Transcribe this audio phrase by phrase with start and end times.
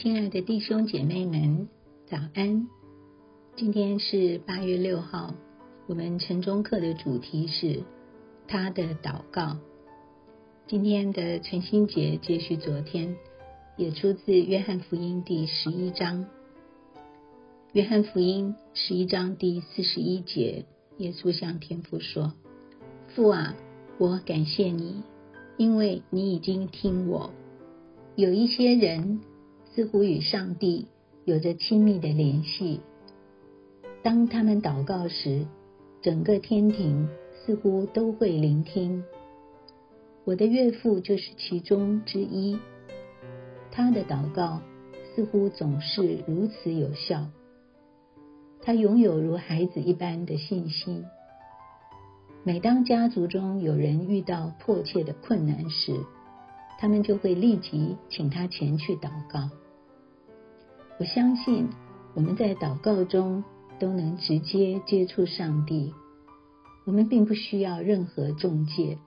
[0.00, 1.68] 亲爱的弟兄姐妹们，
[2.06, 2.68] 早安！
[3.56, 5.34] 今天是八月六号，
[5.88, 7.82] 我们晨钟课的主题是
[8.46, 9.56] 他的祷告。
[10.68, 13.16] 今天的晨星节接续昨天，
[13.76, 16.26] 也出自约翰福音第十一章。
[17.72, 20.64] 约翰福音十一章第四十一节，
[20.98, 22.34] 耶稣向天父说
[23.16, 23.56] ：“父啊，
[23.98, 25.02] 我感谢你，
[25.56, 27.32] 因为你已经听我。”
[28.14, 29.20] 有一些人
[29.78, 30.88] 似乎与上帝
[31.24, 32.80] 有着亲密的联系。
[34.02, 35.46] 当他们祷告时，
[36.02, 39.04] 整个天庭似乎都会聆听。
[40.24, 42.58] 我的岳父就是其中之一。
[43.70, 44.60] 他的祷告
[45.14, 47.28] 似乎总是如此有效。
[48.60, 51.04] 他拥有如孩子一般的信心。
[52.42, 56.00] 每当家族中有人遇到迫切的困难时，
[56.80, 59.48] 他们就会立即请他前去祷告。
[61.00, 61.68] 我相信
[62.14, 63.44] 我们在祷告中
[63.78, 65.94] 都能直接接触上帝，
[66.84, 68.98] 我们并不需要任何中介。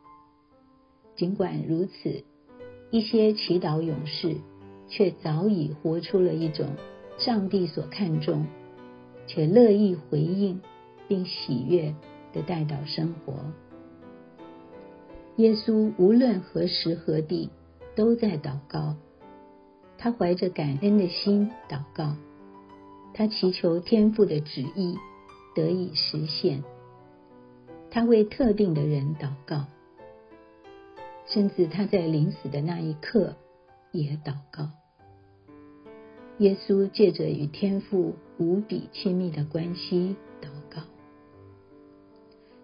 [1.17, 2.23] 尽管如此，
[2.91, 4.37] 一些祈祷勇士
[4.87, 6.77] 却早已活出了一种
[7.17, 8.47] 上帝所看重
[9.27, 10.61] 且乐意回应
[11.09, 11.93] 并喜悦
[12.31, 13.33] 的代祷生活。
[15.35, 17.49] 耶稣无论何时何地，
[17.95, 18.95] 都在祷告，
[20.03, 22.15] 他怀着感恩的心祷告，
[23.13, 24.97] 他祈求天父的旨意
[25.53, 26.63] 得以实现，
[27.91, 29.67] 他为特定的人祷告，
[31.27, 33.35] 甚至他在临死的那一刻
[33.91, 34.71] 也祷告。
[36.39, 40.81] 耶稣借着与天父无比亲密的关系祷告，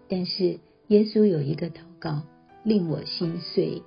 [0.08, 0.58] 但是
[0.88, 2.22] 耶稣有一个祷告
[2.64, 3.84] 令我心碎。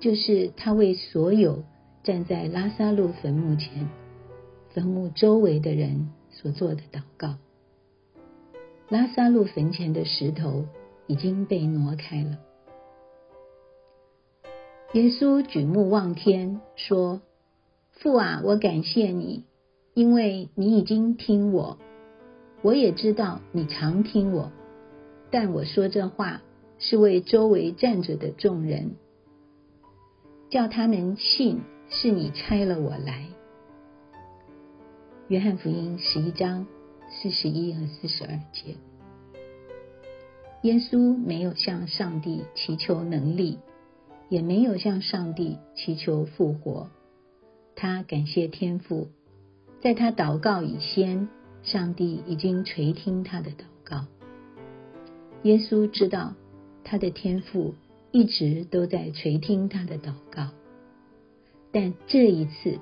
[0.00, 1.62] 就是他为所有
[2.02, 3.88] 站在拉撒路坟墓前、
[4.70, 7.36] 坟墓周围的人所做的祷告。
[8.88, 10.64] 拉撒路坟前的石头
[11.06, 12.38] 已经被挪开了。
[14.94, 17.22] 耶稣举目望天，说
[17.94, 19.44] ：“父啊，我感谢你，
[19.94, 21.78] 因为你已经听我。
[22.62, 24.50] 我也知道你常听我，
[25.30, 26.42] 但我说这话
[26.78, 28.96] 是为周围站着的众人。”
[30.50, 31.62] 叫他们信
[31.94, 33.26] 是你拆了我来。
[35.28, 36.66] 约翰福音十一章
[37.10, 38.76] 四十一和四十二节。
[40.62, 43.58] 耶稣没有向上帝祈求能力，
[44.30, 46.88] 也没有向上帝祈求复活。
[47.76, 49.08] 他感谢天父，
[49.82, 51.28] 在他祷告以先，
[51.62, 54.06] 上帝已经垂听他的祷告。
[55.42, 56.32] 耶稣知道
[56.82, 57.74] 他的天父。
[58.14, 60.50] 一直都在垂听他的祷告，
[61.72, 62.78] 但这一次，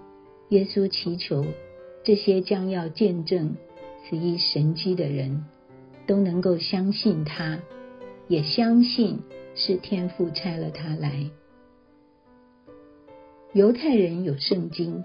[0.49, 1.47] 耶稣祈求
[2.05, 3.57] 这些将要见证
[4.09, 5.45] 此一神迹的人
[6.07, 7.61] 都能够相信他，
[8.27, 9.21] 也相信
[9.55, 11.31] 是天父差了他来。
[13.53, 15.05] 犹太人有圣经，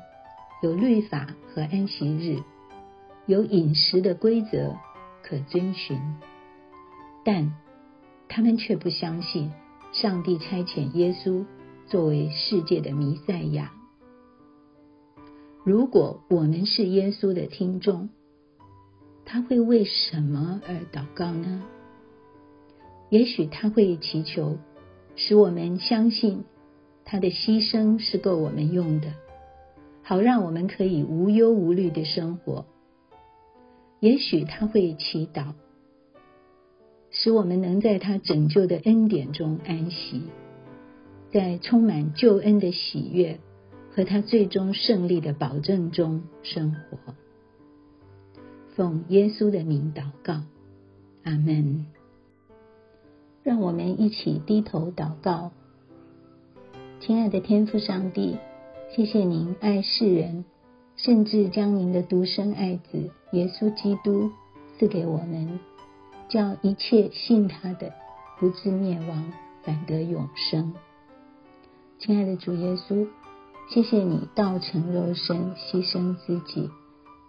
[0.64, 2.42] 有律法和安息日，
[3.28, 4.76] 有饮食的规则
[5.24, 6.00] 可遵循，
[7.24, 7.56] 但
[8.28, 9.52] 他们却不相信。
[9.92, 11.46] 上帝差遣耶稣
[11.88, 13.74] 作为世界的弥赛亚。
[15.64, 18.10] 如果我们是耶稣的听众，
[19.26, 21.64] 他会为什么而祷告呢？
[23.10, 24.58] 也许他会祈求，
[25.16, 26.44] 使我们相信
[27.04, 29.14] 他的牺牲是够我们用的，
[30.04, 32.66] 好让我们可以无忧无虑的生活。
[34.00, 35.54] 也许他会祈祷。
[37.12, 40.24] 使我们能在他拯救的恩典中安息，
[41.36, 43.42] 在充满救恩的喜悦
[43.94, 47.14] 和他最终胜利的保证中生活。
[48.74, 50.44] 奉耶稣的名祷告，
[51.26, 51.88] 阿门。
[53.44, 55.52] 让我们一起低头祷告。
[57.02, 58.38] 亲爱的天父上帝，
[58.96, 60.46] 谢谢您爱世人，
[60.96, 64.32] 甚至将您的独生爱子耶稣基督
[64.80, 65.60] 赐给我们。
[66.30, 67.92] 叫一切信他的
[68.40, 69.34] 不至灭亡，
[69.66, 70.74] 反得永生。
[71.98, 73.08] 亲爱的主耶稣，
[73.70, 76.70] 谢谢你道成肉身，牺牲自己，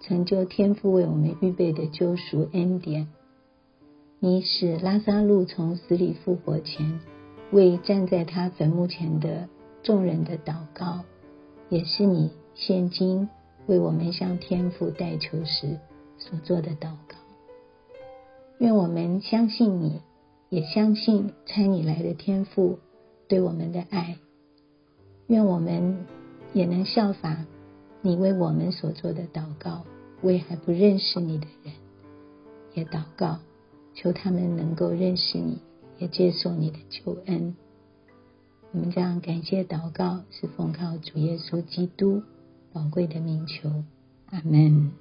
[0.03, 3.09] 成就天父为我们预备的救赎恩典。
[4.19, 7.01] 你使拉撒路从死里复活前，
[7.53, 9.49] 为站在他坟墓前的
[9.83, 11.05] 众人的祷告，
[11.69, 13.29] 也是你现今
[13.67, 15.79] 为我们向天父代求时
[16.19, 17.17] 所做的祷告。
[18.59, 20.03] 愿我们相信你，
[20.51, 22.79] 也相信差你来的天父
[23.29, 24.19] 对我们的爱。
[25.29, 26.07] 愿我们
[26.53, 27.45] 也能效法
[28.01, 29.85] 你为我们所做的祷告，
[30.23, 31.75] 为还不认识你的人
[32.75, 33.39] 也祷告，
[33.95, 35.59] 求他们能够认识你，
[35.99, 37.57] 也接受你的救恩。
[38.73, 42.23] 我们这样感谢祷告，是奉靠主耶稣基督
[42.73, 43.83] 宝贵的名求，
[44.31, 44.93] 阿门。